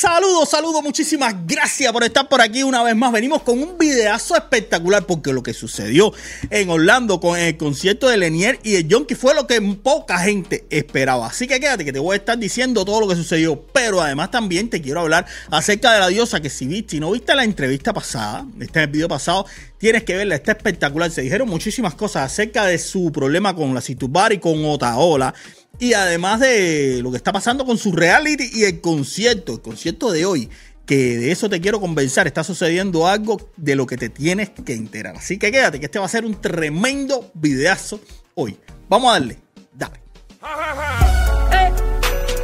[0.00, 3.10] Saludos, saludos, muchísimas gracias por estar por aquí una vez más.
[3.10, 6.12] Venimos con un videazo espectacular porque lo que sucedió
[6.50, 10.64] en Orlando con el concierto de Lenier y de Jonky fue lo que poca gente
[10.70, 11.26] esperaba.
[11.26, 13.60] Así que quédate que te voy a estar diciendo todo lo que sucedió.
[13.72, 17.10] Pero además también te quiero hablar acerca de la diosa que si viste y no
[17.10, 19.46] viste la entrevista pasada, este es el video pasado,
[19.78, 21.10] tienes que verla, está espectacular.
[21.10, 25.34] Se dijeron muchísimas cosas acerca de su problema con la Situbar y con Otaola.
[25.80, 30.10] Y además de lo que está pasando con su reality y el concierto, el concierto
[30.10, 30.50] de hoy,
[30.86, 34.72] que de eso te quiero convencer, está sucediendo algo de lo que te tienes que
[34.72, 35.16] enterar.
[35.16, 38.00] Así que quédate, que este va a ser un tremendo videazo
[38.34, 38.58] hoy.
[38.88, 39.38] Vamos a darle,
[39.72, 40.00] dale.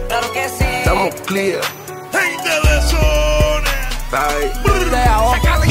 [0.09, 0.65] Claro que sí.
[0.65, 1.61] Estamos clear.
[2.13, 3.71] Gente de zona.
[4.13, 4.65] Bye.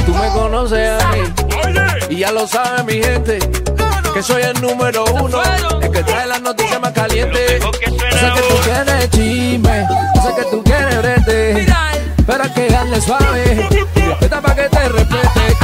[0.05, 1.19] Tú me conoces a mí
[2.09, 3.39] y ya lo sabe mi gente.
[4.13, 5.41] Que soy el número uno,
[5.81, 7.63] el que trae las noticias más calientes.
[7.63, 9.87] Sé que tú quieres chisme,
[10.21, 11.65] sé que tú quieres verte.
[12.25, 15.57] Pero hay que darle suave, y respeta para que te respete.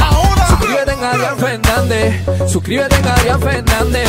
[0.48, 4.08] Suscríbete en Adrián Fernández, suscríbete en Adrián Fernández.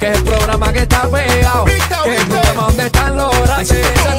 [0.00, 4.09] Que es el programa que está pegado, que es el programa donde están los grandes.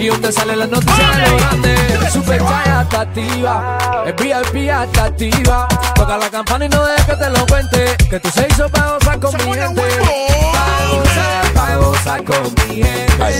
[0.00, 2.12] Y donde salen las noticias de los grandes.
[2.12, 5.68] Super hasta activa, el VIP hasta activa.
[5.94, 8.92] Toca la campana y no dejes que te lo cuente, que tú se hizo para
[8.94, 9.82] gozar con mi gente.
[10.52, 13.16] Pa' gozar, pa' gozar con mi gente.
[13.18, 13.30] Pa'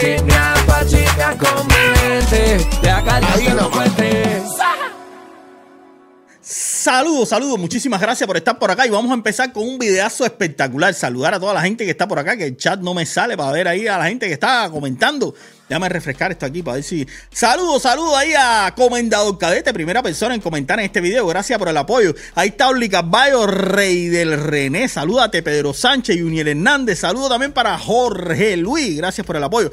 [0.00, 2.66] chismear, pa' chismear con mi gente.
[2.82, 4.42] De acá ya te lo cuente.
[6.86, 10.24] Saludos, saludos, muchísimas gracias por estar por acá y vamos a empezar con un videazo
[10.24, 10.94] espectacular.
[10.94, 13.36] Saludar a toda la gente que está por acá, que el chat no me sale
[13.36, 15.34] para ver ahí a la gente que está comentando.
[15.68, 17.04] Déjame refrescar esto aquí para ver si.
[17.32, 21.26] Saludos, saludos ahí a Comendador Cadete, primera persona en comentar en este video.
[21.26, 22.14] Gracias por el apoyo.
[22.36, 24.86] Ahí está Oli Caballo, Rey del René.
[24.86, 27.00] Salúdate, Pedro Sánchez y Uniel Hernández.
[27.00, 28.96] Saludos también para Jorge Luis.
[28.96, 29.72] Gracias por el apoyo.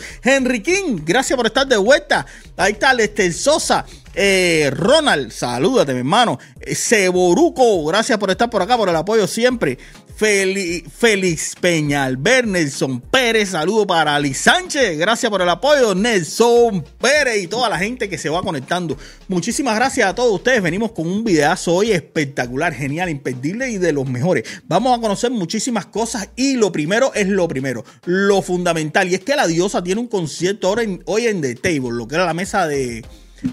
[0.63, 2.25] King, gracias por estar de vuelta.
[2.57, 3.85] Ahí está Lester Sosa.
[4.15, 6.39] Eh, Ronald, salúdate, mi hermano.
[6.59, 9.77] Eh, Seboruco, gracias por estar por acá, por el apoyo siempre.
[10.15, 17.41] Feli- Félix Peñalver, Nelson Pérez, saludo para Ali Sánchez, gracias por el apoyo, Nelson Pérez
[17.41, 18.95] y toda la gente que se va conectando.
[19.27, 20.61] Muchísimas gracias a todos ustedes.
[20.61, 24.43] Venimos con un videazo hoy espectacular, genial, imperdible y de los mejores.
[24.67, 29.11] Vamos a conocer muchísimas cosas y lo primero es lo primero, lo fundamental.
[29.11, 30.75] Y es que la diosa tiene un concierto
[31.05, 33.03] hoy en The Table, lo que era la mesa de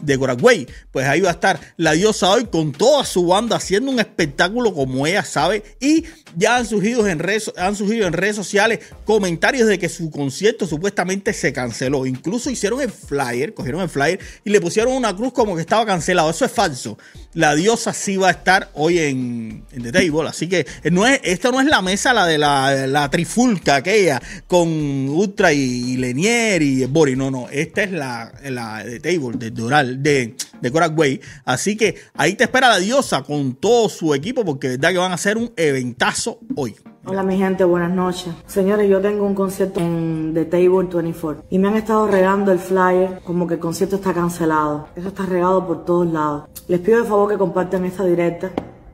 [0.02, 0.66] de Goragüey.
[0.90, 4.74] Pues ahí va a estar la diosa hoy con toda su banda haciendo un espectáculo
[4.74, 5.62] como ella sabe.
[5.80, 6.04] Y
[6.36, 10.66] ya han surgido en redes, han surgido en redes sociales comentarios de que su concierto
[10.66, 12.06] supuestamente se canceló.
[12.06, 15.84] Incluso hicieron el flyer, cogieron el flyer y le pusieron una cruz como que estaba
[15.86, 16.30] cancelado.
[16.30, 16.98] Eso es falso.
[17.34, 20.28] La diosa sí va a estar hoy en, en The Table.
[20.28, 24.20] Así que no es, esta no es la mesa, la de la, la trifulca aquella
[24.46, 24.68] con
[25.08, 27.16] Ultra y, Lenier y Bori.
[27.16, 27.48] No, no.
[27.50, 31.20] Esta es la, la de Table, de Doral, de, de Way.
[31.44, 34.98] Así que ahí te espera la diosa con todo su equipo porque de verdad que
[34.98, 36.76] van a hacer un eventazo hoy.
[37.06, 38.32] Hola mi gente, buenas noches.
[38.46, 42.58] Señores, yo tengo un concierto en The Table 24 y me han estado regando el
[42.58, 44.88] flyer como que el concierto está cancelado.
[44.94, 46.44] Eso está regado por todos lados.
[46.68, 48.50] Les pido de favor que compartan esta directa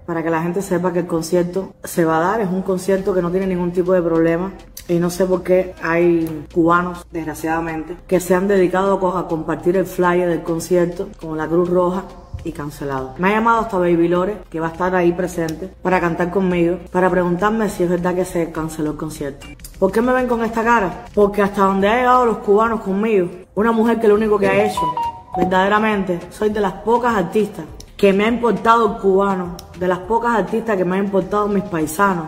[0.07, 2.41] para que la gente sepa que el concierto se va a dar.
[2.41, 4.53] Es un concierto que no tiene ningún tipo de problema.
[4.89, 9.27] Y no sé por qué hay cubanos, desgraciadamente, que se han dedicado a co- a
[9.27, 12.05] compartir el flyer del concierto con la Cruz Roja
[12.45, 13.15] y cancelado.
[13.19, 16.79] Me ha llamado hasta Baby Lore, que va a estar ahí presente, para cantar conmigo,
[16.93, 19.49] para preguntarme si es verdad que se canceló el concierto.
[19.81, 21.07] ¿Por qué me ven con esta cara?
[21.13, 24.65] Porque hasta donde han llegado los cubanos conmigo, una mujer que lo único que ha
[24.65, 24.81] hecho,
[25.37, 27.65] verdaderamente, soy de las pocas artistas
[27.97, 31.65] que me ha importado el cubano, de las pocas artistas que me han importado mis
[31.65, 32.27] paisanos,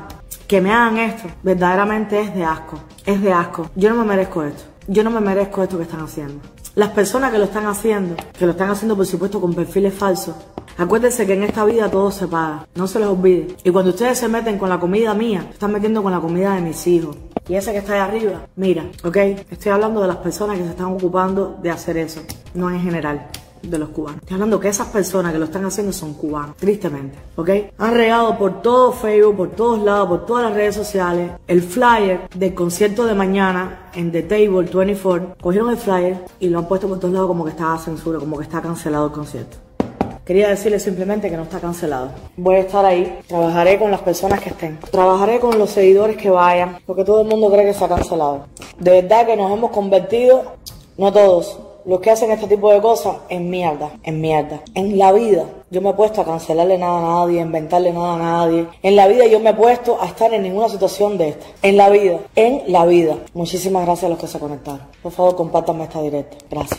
[0.49, 3.71] que me hagan esto, verdaderamente es de asco, es de asco.
[3.77, 6.41] Yo no me merezco esto, yo no me merezco esto que están haciendo.
[6.75, 10.35] Las personas que lo están haciendo, que lo están haciendo por supuesto con perfiles falsos,
[10.79, 13.57] acuérdense que en esta vida todo se paga, no se les olvide.
[13.63, 16.55] Y cuando ustedes se meten con la comida mía, se están metiendo con la comida
[16.55, 17.15] de mis hijos.
[17.47, 19.17] Y ese que está ahí arriba, mira, ¿ok?
[19.51, 22.23] Estoy hablando de las personas que se están ocupando de hacer eso,
[22.55, 23.29] no en general
[23.63, 24.21] de los cubanos.
[24.23, 27.51] Estoy hablando que esas personas que lo están haciendo son cubanos, tristemente, ¿ok?
[27.79, 32.29] Han regado por todo Facebook, por todos lados, por todas las redes sociales, el flyer
[32.35, 35.37] del concierto de mañana en The Table 24.
[35.41, 38.37] Cogieron el flyer y lo han puesto por todos lados como que estaba censura, como
[38.37, 39.57] que está cancelado el concierto.
[40.29, 42.11] Quería decirles simplemente que no está cancelado.
[42.37, 46.29] Voy a estar ahí, trabajaré con las personas que estén, trabajaré con los seguidores que
[46.29, 48.45] vayan, porque todo el mundo cree que ha cancelado.
[48.79, 50.43] De verdad que nos hemos convertido,
[50.99, 54.61] no todos, los que hacen este tipo de cosas, en mierda, en mierda.
[54.75, 58.15] En la vida yo me he puesto a cancelarle nada a nadie, a inventarle nada
[58.15, 58.69] a nadie.
[58.83, 61.47] En la vida yo me he puesto a estar en ninguna situación de esta.
[61.63, 63.17] En la vida, en la vida.
[63.33, 64.83] Muchísimas gracias a los que se conectaron.
[65.03, 66.37] Por favor, compártanme esta directa.
[66.51, 66.79] Gracias.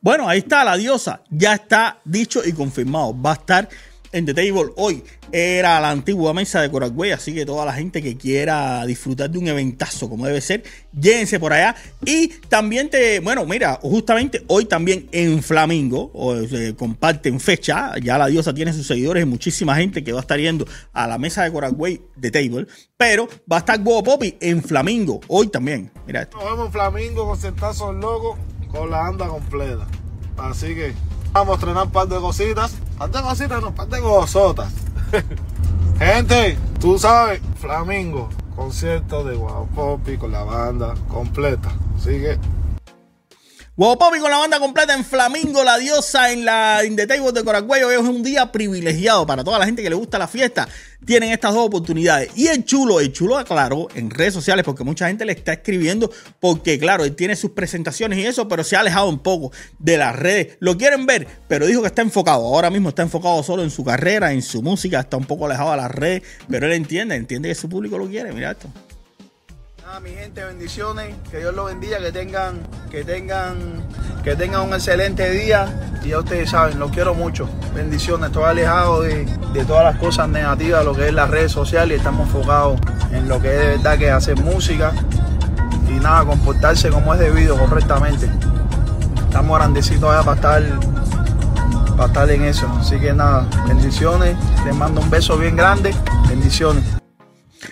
[0.00, 1.22] Bueno, ahí está la diosa.
[1.28, 3.20] Ya está dicho y confirmado.
[3.20, 3.68] Va a estar
[4.14, 5.02] en The Table hoy
[5.32, 9.38] era la antigua mesa de Coragüey, así que toda la gente que quiera disfrutar de
[9.38, 10.62] un eventazo como debe ser,
[10.92, 11.74] lléguense por allá.
[12.06, 16.12] Y también te, bueno, mira, justamente hoy también en Flamingo,
[16.52, 20.22] eh, comparten fecha, ya la diosa tiene sus seguidores y muchísima gente que va a
[20.22, 24.36] estar yendo a la mesa de Coragüey de Table, pero va a estar Bobo Poppy
[24.40, 25.90] en Flamingo hoy también.
[26.06, 26.36] Mira esto.
[26.36, 28.38] Nos vemos en Flamingo con Centazos Locos
[28.70, 29.88] con la anda completa.
[30.36, 30.94] Así que
[31.32, 32.76] vamos a estrenar un par de cositas.
[32.94, 34.72] Un par de cositas, no, par de gozotas.
[35.98, 41.72] Gente, tú sabes, Flamingo, concierto de Wow Poppy con la banda completa.
[41.96, 42.38] Así que
[43.76, 47.44] Wow Poppy con la banda completa en Flamingo, la diosa en la In the de
[47.44, 47.82] Coragüey.
[47.82, 50.68] Hoy es un día privilegiado para toda la gente que le gusta la fiesta.
[51.04, 52.30] Tienen estas dos oportunidades.
[52.36, 56.08] Y el chulo, el chulo aclaró en redes sociales, porque mucha gente le está escribiendo,
[56.38, 59.50] porque claro, él tiene sus presentaciones y eso, pero se ha alejado un poco
[59.80, 60.56] de las redes.
[60.60, 62.46] Lo quieren ver, pero dijo que está enfocado.
[62.46, 65.72] Ahora mismo está enfocado solo en su carrera, en su música, está un poco alejado
[65.72, 68.32] de las redes, pero él entiende, entiende que su público lo quiere.
[68.32, 68.68] Mira esto.
[69.94, 72.58] Nada, mi gente, bendiciones, que Dios los bendiga, que tengan,
[72.90, 73.80] que tengan,
[74.24, 75.72] que tengan un excelente día.
[76.02, 77.48] Y ya ustedes saben, los quiero mucho.
[77.76, 81.96] Bendiciones, estoy alejado de, de todas las cosas negativas, lo que es las redes sociales,
[81.96, 82.80] y estamos enfocados
[83.12, 84.92] en lo que es de verdad que es hacer música.
[85.88, 88.28] Y nada, comportarse como es debido, correctamente.
[89.28, 90.62] Estamos grandecitos allá para estar,
[91.96, 92.66] para estar en eso.
[92.80, 94.36] Así que nada, bendiciones.
[94.64, 95.94] Les mando un beso bien grande.
[96.28, 96.82] Bendiciones.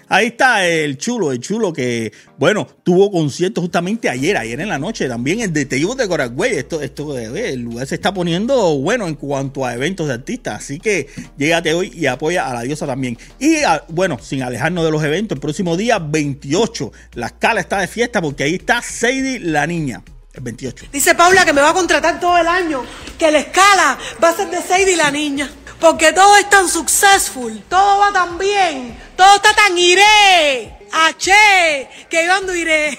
[0.09, 4.79] Ahí está el chulo, el chulo que, bueno, tuvo concierto justamente ayer, ayer en la
[4.79, 6.57] noche, también el de de Coragüey.
[6.57, 10.63] Esto, esto, eh, el lugar se está poniendo bueno en cuanto a eventos de artistas,
[10.63, 13.17] así que llégate hoy y apoya a la diosa también.
[13.39, 17.81] Y ah, bueno, sin alejarnos de los eventos, el próximo día 28, la escala está
[17.81, 20.03] de fiesta porque ahí está Sadie la niña.
[20.33, 20.87] El 28.
[20.91, 22.85] Dice Paula que me va a contratar todo el año,
[23.19, 25.51] que la escala va a ser de Sadie la niña.
[25.79, 32.25] Porque todo es tan successful, todo va tan bien, todo está tan iré, aché, que
[32.25, 32.99] yo ando iré.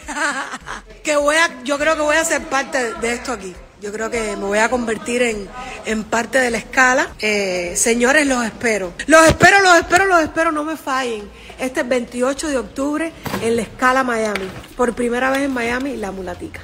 [1.03, 3.55] que voy a, yo creo que voy a ser parte de esto aquí.
[3.81, 5.49] Yo creo que me voy a convertir en,
[5.85, 7.09] en parte de la escala.
[7.19, 8.93] Eh, señores, los espero.
[9.07, 11.29] Los espero, los espero, los espero, no me fallen.
[11.59, 14.49] Este es 28 de octubre en la escala Miami.
[14.75, 16.61] Por primera vez en Miami, la mulatica.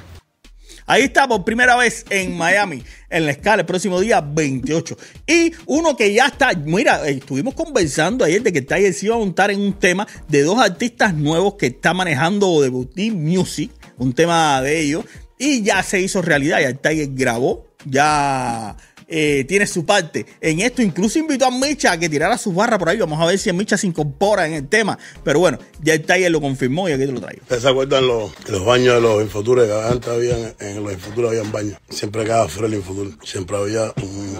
[0.90, 4.96] Ahí está por primera vez en Miami, en la escala, el próximo día 28.
[5.24, 9.14] Y uno que ya está, mira, eh, estuvimos conversando ayer de que Tiger se iba
[9.14, 13.70] a montar en un tema de dos artistas nuevos que está manejando de Boutique Music,
[13.98, 15.04] un tema de ellos,
[15.38, 18.76] y ya se hizo realidad, ya Tiger grabó, ya
[19.10, 20.82] eh, tiene su parte en esto.
[20.82, 22.98] Incluso invitó a Micha a que tirara su barra por ahí.
[22.98, 24.96] Vamos a ver si Micha se incorpora en el tema.
[25.24, 27.42] Pero bueno, ya el Tiger lo confirmó y aquí te lo traigo.
[27.42, 29.66] ¿Ustedes se acuerdan los, los baños de los infoturos?
[29.66, 31.78] Que antes había, en los infoturos había baños.
[31.88, 33.18] Siempre cada fuera el infotur.
[33.24, 34.38] Siempre había un,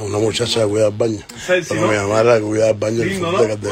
[0.00, 1.24] una muchacha que cuidaba el baño.
[1.46, 3.70] Pero me llamaba la que cuidaba el baño del infotur de.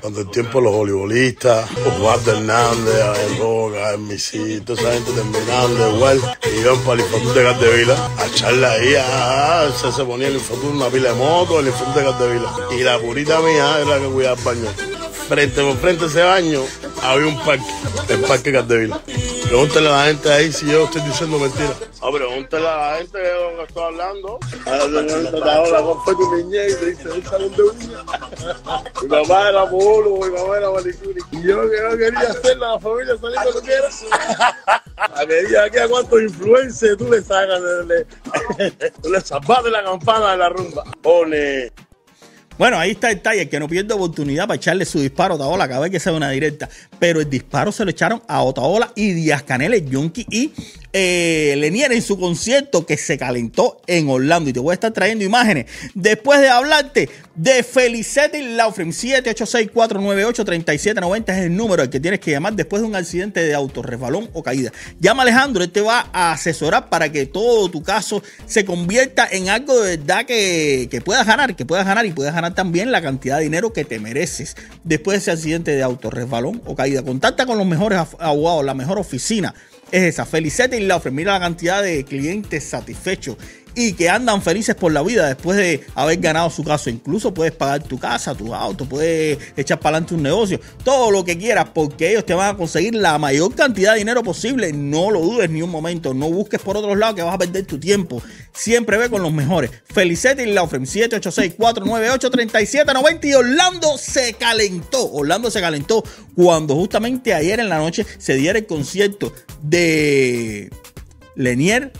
[0.00, 1.66] Cuando el tiempo los voleibolistas,
[1.98, 7.00] Juan Hernández, Abel Roca, Misí, toda esa gente terminaban de igual y iban para el
[7.00, 9.23] infotur de Capdevila a echarla ahí a
[9.76, 12.52] se, se ponía el infotur una pila de moto, el infotur de Capdevila.
[12.72, 14.93] Y la purita mía era la que cuidaba el baño.
[15.28, 16.62] Frente por frente a ese baño
[17.02, 17.64] había un parque,
[18.08, 19.00] el parque Capdevila.
[19.48, 21.76] Pregúntale a la gente ahí si yo estoy diciendo mentiras.
[22.02, 24.38] Ah, pregúntale a la gente de donde estoy hablando.
[24.66, 28.04] Ahora con fue tu niñez y te dice un salón de uñas.
[29.02, 31.20] Mi mamá era polo, mi mamá era manicuri.
[31.32, 33.88] Y yo que no quería hacer la familia salir cuando quiera.
[34.96, 38.06] A medida que a cuántos influencers tú le sacas, le,
[38.58, 40.84] le, le zapaste la campana de la rumba.
[41.02, 41.72] Pone.
[42.56, 45.66] Bueno, ahí está el Tiger, que no pierde oportunidad para echarle su disparo a Otaola
[45.66, 46.68] cada vez que sea una directa.
[47.00, 50.52] Pero el disparo se lo echaron a Otaola y Díaz Canel, el Yonki y
[50.92, 54.50] eh, Lenier en su concierto que se calentó en Orlando.
[54.50, 58.90] Y te voy a estar trayendo imágenes después de hablarte de Felicity Laufrem.
[58.90, 63.82] 786-498-3790 es el número al que tienes que llamar después de un accidente de auto,
[63.82, 64.70] resbalón o caída.
[65.00, 69.48] Llama Alejandro, él te va a asesorar para que todo tu caso se convierta en
[69.48, 73.00] algo de verdad que, que puedas ganar, que puedas ganar y puedas ganar también la
[73.00, 77.02] cantidad de dinero que te mereces después de ese accidente de auto, resbalón o caída.
[77.02, 79.54] Contacta con los mejores abogados, la mejor oficina
[79.90, 80.26] es esa.
[80.26, 81.14] Felicete y Laufren.
[81.14, 83.36] Mira la cantidad de clientes satisfechos
[83.74, 86.90] y que andan felices por la vida después de haber ganado su caso.
[86.90, 91.24] Incluso puedes pagar tu casa, tu auto, puedes echar para adelante un negocio, todo lo
[91.24, 94.72] que quieras, porque ellos te van a conseguir la mayor cantidad de dinero posible.
[94.72, 97.64] No lo dudes ni un momento, no busques por otros lados que vas a perder
[97.66, 98.22] tu tiempo.
[98.52, 99.70] Siempre ve con los mejores.
[99.86, 105.12] Felicete y la 786-498-3790 y Orlando se calentó.
[105.12, 106.04] Orlando se calentó
[106.34, 110.70] cuando justamente ayer en la noche se diera el concierto de
[111.36, 111.92] Lenier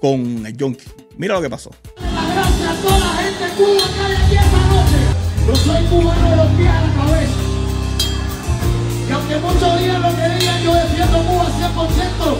[0.00, 0.97] con el Jonky.
[1.18, 1.70] Mira lo que pasó.
[5.46, 7.34] Yo soy cubano de los pies a la cabeza.
[9.08, 12.38] Y aunque muchos días lo que digan, yo defiendo Cuba 100%.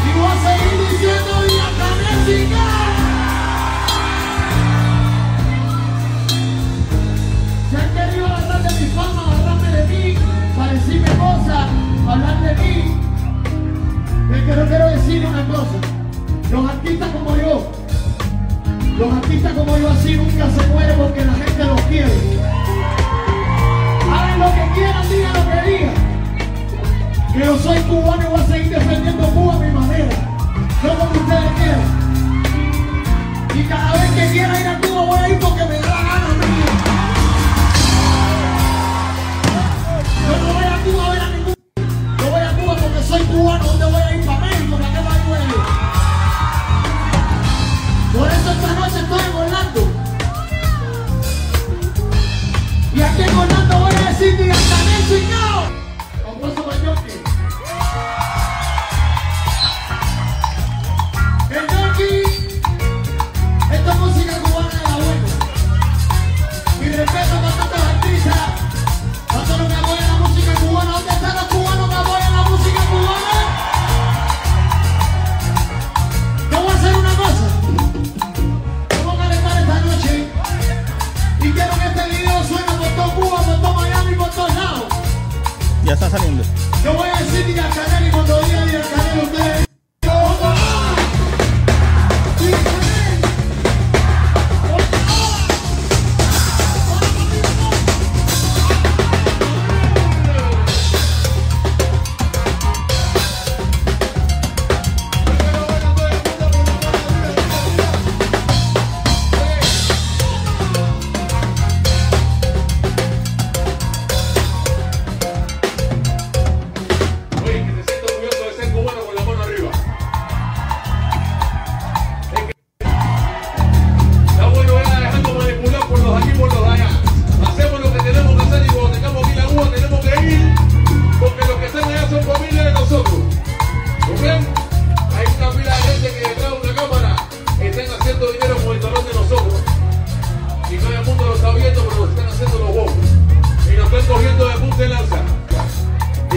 [0.00, 1.32] Y voy a seguir diciendo
[1.76, 2.48] Canel sin
[7.70, 10.18] Se han querido agarrar de mi fama, agarrarme de mí,
[10.56, 11.68] para decirme cosas,
[12.08, 12.74] hablar de mí.
[16.54, 17.68] Los artistas como yo,
[18.96, 22.12] los artistas como yo así nunca se mueren porque la gente los quiere.
[24.08, 25.94] Hagan lo que quieran, digan lo que digan.
[27.32, 30.16] Que yo soy cubano y voy a seguir defendiendo Cuba a mi manera.
[30.84, 31.82] No como ustedes quieran.
[33.56, 36.02] Y cada vez que quiera ir a Cuba voy a ir porque me da la
[36.04, 36.73] gana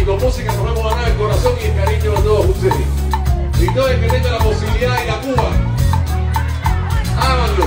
[0.08, 2.88] con música nos vamos a ganar el corazón y el cariño de todos ustedes.
[3.60, 5.52] Y todo el que tenga la posibilidad de ir a Cuba,
[7.20, 7.66] háganlo,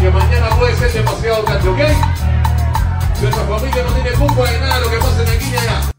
[0.00, 3.20] que mañana puede ser demasiado tarde, ¿ok?
[3.20, 5.92] Nuestra familia no tiene culpa de nada lo que pasa en aquí y allá.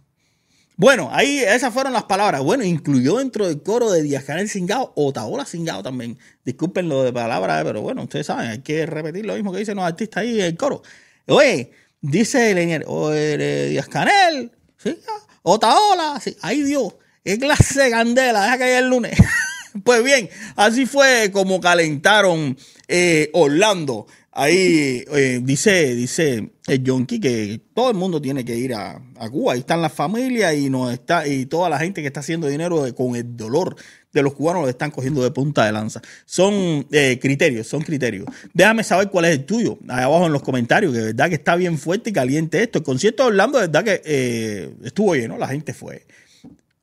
[0.75, 2.41] Bueno, ahí esas fueron las palabras.
[2.41, 6.17] Bueno, incluyó dentro del coro de Díaz Canel Singao, Otaola Singao también.
[6.43, 9.75] Disculpen lo de palabras, pero bueno, ustedes saben, hay que repetir lo mismo que dicen
[9.75, 10.81] los artistas ahí en el coro.
[11.27, 14.97] Oye, dice Lenier, oye, Díaz Canel, sí,
[15.43, 19.17] Otaola, sí, ay Dios, qué clase de candela, deja que haya el lunes.
[19.83, 24.07] pues bien, así fue como calentaron eh, Orlando.
[24.31, 29.29] Ahí eh, dice, dice el Yonki que todo el mundo tiene que ir a, a
[29.29, 29.53] Cuba.
[29.53, 32.85] Ahí están las familias y no está, y toda la gente que está haciendo dinero
[32.95, 33.75] con el dolor
[34.11, 36.01] de los cubanos lo están cogiendo de punta de lanza.
[36.25, 38.25] Son eh, criterios, son criterios.
[38.53, 41.35] Déjame saber cuál es el tuyo, ahí abajo en los comentarios, que de verdad que
[41.35, 42.79] está bien fuerte y caliente esto.
[42.79, 46.05] El concierto de Orlando, de verdad que eh, estuvo lleno, la gente fue.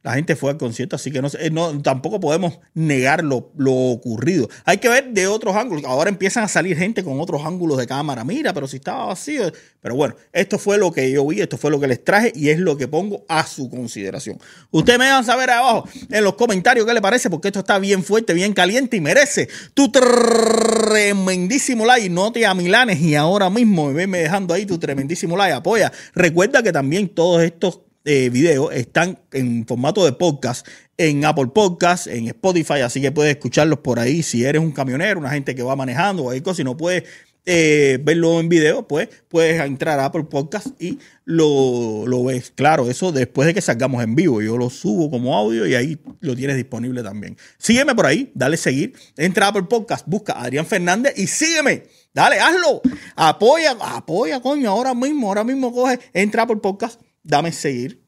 [0.06, 1.50] La gente fue al concierto, así que no, sé, eh,
[1.82, 4.48] tampoco podemos negar lo, lo ocurrido.
[4.64, 5.84] Hay que ver de otros ángulos.
[5.84, 8.22] Ahora empiezan a salir gente con otros ángulos de cámara.
[8.22, 9.50] Mira, pero si estaba vacío.
[9.80, 12.50] Pero bueno, esto fue lo que yo vi, esto fue lo que les traje y
[12.50, 14.38] es lo que pongo a su consideración.
[14.70, 17.80] Ustedes me van a saber abajo en los comentarios qué le parece, porque esto está
[17.80, 22.08] bien fuerte, bien caliente y merece tu tremendísimo like.
[22.10, 25.52] No te amilanes y ahora mismo me dejando ahí tu tremendísimo like.
[25.52, 25.90] Apoya.
[26.14, 32.06] Recuerda que también todos estos eh, videos están en formato de podcast en Apple Podcast,
[32.06, 35.62] en Spotify, así que puedes escucharlos por ahí si eres un camionero, una gente que
[35.62, 37.04] va manejando o algo, si no puedes
[37.48, 42.52] eh, verlo en video, pues puedes entrar a Apple Podcast y lo, lo ves.
[42.54, 44.42] Claro, eso después de que salgamos en vivo.
[44.42, 47.36] Yo lo subo como audio y ahí lo tienes disponible también.
[47.58, 48.94] Sígueme por ahí, dale seguir.
[49.16, 51.84] Entra a Apple Podcast, busca a Adrián Fernández y sígueme.
[52.12, 52.80] Dale, hazlo.
[53.14, 58.00] Apoya, apoya, coño, ahora mismo, ahora mismo coge, entra a Apple Podcast, dame seguir.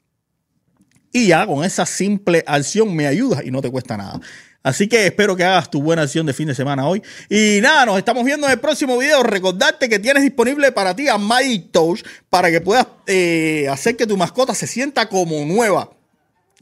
[1.12, 4.20] Y ya con esa simple acción me ayudas y no te cuesta nada.
[4.62, 7.02] Así que espero que hagas tu buena acción de fin de semana hoy.
[7.30, 9.22] Y nada, nos estamos viendo en el próximo video.
[9.22, 14.06] Recordarte que tienes disponible para ti a My Touch para que puedas eh, hacer que
[14.06, 15.90] tu mascota se sienta como nueva.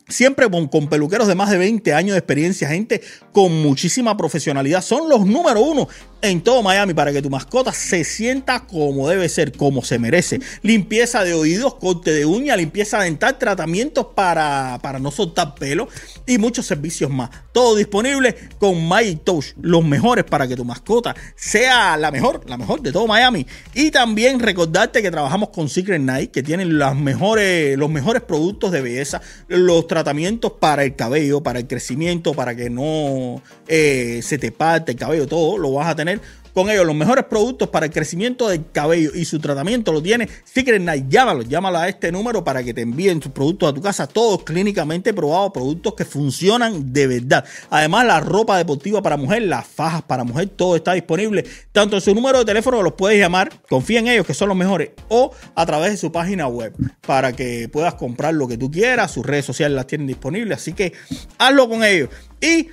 [0.09, 4.81] Siempre con, peluqueros de más de 20 años de experiencia, gente con muchísima profesionalidad.
[4.81, 5.89] Son los número uno
[6.23, 10.41] en todo Miami para que tu mascota se sienta como debe ser, como se merece.
[10.63, 15.89] Limpieza de oídos, corte de uña, limpieza dental, tratamientos para, para no soltar pelo
[16.25, 17.31] y muchos servicios más.
[17.53, 22.57] Todo disponible con My Touch, los mejores para que tu mascota sea la mejor, la
[22.57, 23.45] mejor de todo Miami.
[23.75, 28.71] Y también recordarte que trabajamos con Secret Night, que tienen las mejores, los mejores productos
[28.71, 34.37] de belleza, los tratamientos para el cabello, para el crecimiento, para que no eh, se
[34.37, 36.21] te parte el cabello, todo lo vas a tener
[36.57, 40.27] con ellos los mejores productos para el crecimiento del cabello y su tratamiento lo tiene
[40.43, 41.05] Secret Night.
[41.07, 44.43] Llámalo, llámalo a este número para que te envíen sus productos a tu casa, todos
[44.43, 47.45] clínicamente probados, productos que funcionan de verdad.
[47.69, 51.45] Además, la ropa deportiva para mujer, las fajas para mujer, todo está disponible.
[51.73, 54.57] Tanto en su número de teléfono los puedes llamar, confía en ellos que son los
[54.57, 56.73] mejores, o a través de su página web
[57.07, 59.11] para que puedas comprar lo que tú quieras.
[59.11, 60.95] Sus redes sociales las tienen disponibles, así que
[61.37, 62.09] hazlo con ellos.
[62.41, 62.69] Y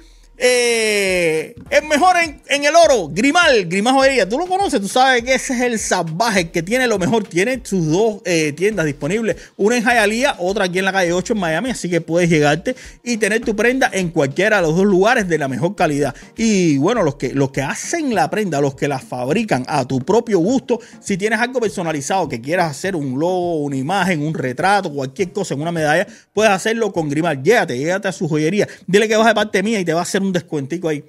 [0.45, 4.27] eh, es mejor en, el oro, Grimal, Grimal Joyería.
[4.27, 7.23] Tú lo conoces, tú sabes que ese es el salvaje que tiene lo mejor.
[7.23, 11.31] Tiene sus dos eh, tiendas disponibles, una en Hialeah, otra aquí en la calle 8
[11.31, 11.69] en Miami.
[11.69, 15.37] Así que puedes llegarte y tener tu prenda en cualquiera de los dos lugares de
[15.37, 16.13] la mejor calidad.
[16.35, 19.99] Y bueno, los que, los que hacen la prenda, los que la fabrican a tu
[19.99, 24.91] propio gusto, si tienes algo personalizado que quieras hacer, un logo, una imagen, un retrato,
[24.91, 27.41] cualquier cosa en una medalla, puedes hacerlo con Grimal.
[27.41, 28.67] Llégate, llégate a su joyería.
[28.87, 31.03] Dile que vas de parte mía y te va a hacer un descuentico ahí.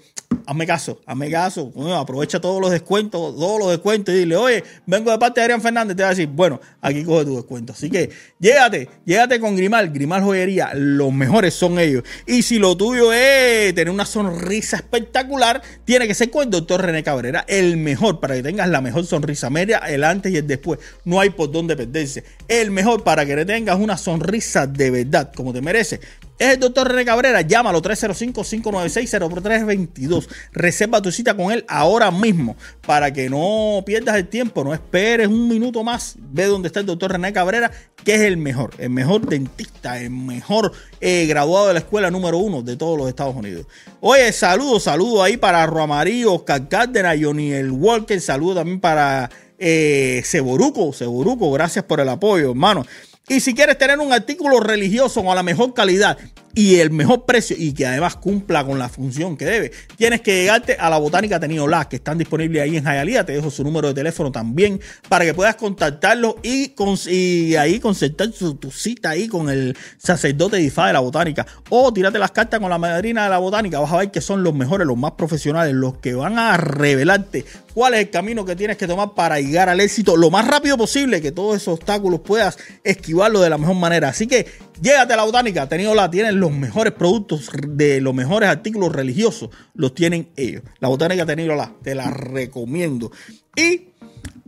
[0.46, 1.72] Hazme caso, hazme caso.
[1.96, 5.62] aprovecha todos los descuentos, todos los descuentos y dile, oye, vengo de parte de Adrián
[5.62, 5.96] Fernández.
[5.96, 7.72] Te va a decir, bueno, aquí coge tu descuento.
[7.72, 10.72] Así que llégate, llégate con Grimal, Grimal Joyería.
[10.74, 12.04] Los mejores son ellos.
[12.26, 16.82] Y si lo tuyo es tener una sonrisa espectacular, tiene que ser con el doctor
[16.82, 20.46] René Cabrera, el mejor para que tengas la mejor sonrisa media, el antes y el
[20.46, 20.78] después.
[21.04, 22.24] No hay por dónde perderse.
[22.48, 26.00] El mejor para que tengas una sonrisa de verdad, como te merece.
[26.36, 27.42] Es el doctor René Cabrera.
[27.42, 30.26] Llámalo 305-596-0322.
[30.52, 34.64] Reserva tu cita con él ahora mismo para que no pierdas el tiempo.
[34.64, 36.16] No esperes un minuto más.
[36.18, 37.70] Ve dónde está el doctor René Cabrera,
[38.02, 42.38] que es el mejor, el mejor dentista, el mejor eh, graduado de la escuela número
[42.38, 43.66] uno de todos los Estados Unidos.
[44.00, 48.20] Oye, saludos, saludos ahí para Roamarillo, Oscar Cárdenas, Johnny El Walker.
[48.20, 50.20] Saludos también para eh.
[50.24, 52.84] Seboruco, gracias por el apoyo, hermano.
[53.28, 56.18] Y si quieres tener un artículo religioso con la mejor calidad
[56.54, 60.34] y el mejor precio y que además cumpla con la función que debe, tienes que
[60.34, 63.24] llegarte a la Botánica Tenido La, que están disponibles ahí en Hialeah.
[63.24, 66.74] Te dejo su número de teléfono también para que puedas contactarlo y,
[67.10, 71.46] y ahí concertar tu, cita ahí con el sacerdote de de la Botánica.
[71.70, 73.80] O tírate las cartas con la madrina de la Botánica.
[73.80, 77.44] Vas a ver que son los mejores, los más profesionales, los que van a revelarte
[77.74, 80.78] cuál es el camino que tienes que tomar para llegar al éxito lo más rápido
[80.78, 84.08] posible, que todos esos obstáculos puedas esquivarlo de la mejor manera.
[84.08, 84.46] Así que
[84.80, 89.50] llégate a la botánica, tenido la, tienen los mejores productos de los mejores artículos religiosos,
[89.74, 90.62] los tienen ellos.
[90.80, 93.10] La botánica tenido la, te la recomiendo.
[93.56, 93.88] Y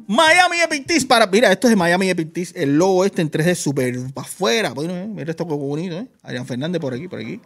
[0.06, 1.26] Miami Epic para.
[1.26, 4.72] Mira, esto es de Miami Epic El logo este en 3D súper para afuera.
[4.74, 6.06] Mira esto como bonito, ¿eh?
[6.22, 7.40] Adrián Fernández por aquí, por aquí.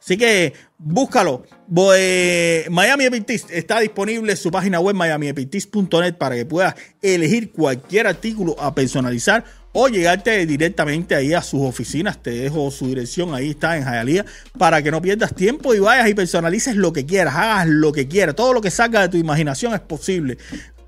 [0.00, 1.44] Así que búscalo.
[1.68, 8.54] Miami Epic está disponible en su página web miamiepictis.net para que puedas elegir cualquier artículo
[8.60, 12.22] a personalizar o llegarte directamente ahí a sus oficinas.
[12.22, 14.24] Te dejo su dirección, ahí está en Hialeah,
[14.58, 18.08] para que no pierdas tiempo y vayas y personalices lo que quieras, hagas lo que
[18.08, 18.34] quieras.
[18.34, 20.38] Todo lo que salga de tu imaginación es posible.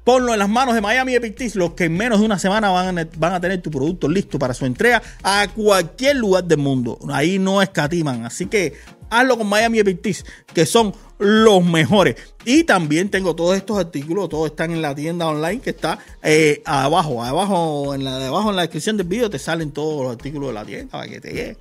[0.03, 2.99] Ponlo en las manos de Miami Epic los que en menos de una semana van
[2.99, 6.99] a, van a tener tu producto listo para su entrega a cualquier lugar del mundo.
[7.11, 8.25] Ahí no escatiman.
[8.25, 8.75] Así que
[9.11, 12.17] hazlo con Miami Epic que son los mejores.
[12.47, 16.63] Y también tengo todos estos artículos, todos están en la tienda online que está eh,
[16.65, 20.49] abajo, abajo en la abajo en la descripción del video te salen todos los artículos
[20.49, 21.57] de la tienda para que te llegue.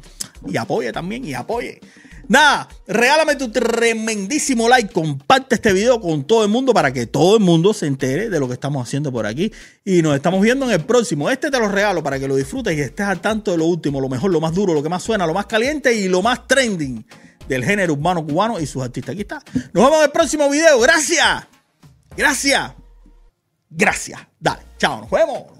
[0.48, 1.82] Y apoye también, y apoye.
[2.30, 7.38] Nada, regálame tu tremendísimo like, comparte este video con todo el mundo para que todo
[7.38, 9.52] el mundo se entere de lo que estamos haciendo por aquí.
[9.84, 11.30] Y nos estamos viendo en el próximo.
[11.30, 14.00] Este te lo regalo para que lo disfrutes y estés al tanto de lo último,
[14.00, 16.48] lo mejor, lo más duro, lo que más suena, lo más caliente y lo más
[16.48, 17.04] trending
[17.50, 19.14] del género urbano cubano y sus artistas.
[19.14, 19.42] Aquí está.
[19.74, 20.80] Nos vemos en el próximo video.
[20.80, 21.46] Gracias.
[22.16, 22.72] Gracias.
[23.70, 24.22] Gracias.
[24.40, 25.34] Dale, chao, nos vemos.
[25.34, 25.60] Nos vemos.